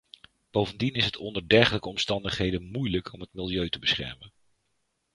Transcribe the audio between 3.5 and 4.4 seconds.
te beschermen.